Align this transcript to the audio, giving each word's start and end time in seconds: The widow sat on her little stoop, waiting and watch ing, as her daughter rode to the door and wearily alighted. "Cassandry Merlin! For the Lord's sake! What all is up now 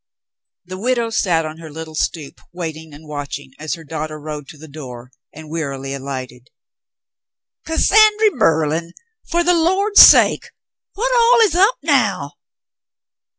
The 0.65 0.79
widow 0.79 1.11
sat 1.11 1.45
on 1.45 1.59
her 1.59 1.69
little 1.69 1.93
stoop, 1.93 2.41
waiting 2.51 2.91
and 2.91 3.07
watch 3.07 3.37
ing, 3.37 3.51
as 3.59 3.75
her 3.75 3.83
daughter 3.83 4.19
rode 4.19 4.47
to 4.47 4.57
the 4.57 4.67
door 4.67 5.11
and 5.31 5.47
wearily 5.47 5.93
alighted. 5.93 6.49
"Cassandry 7.67 8.31
Merlin! 8.31 8.93
For 9.29 9.43
the 9.43 9.53
Lord's 9.53 10.01
sake! 10.01 10.45
What 10.95 11.11
all 11.19 11.39
is 11.41 11.53
up 11.53 11.75
now 11.83 12.31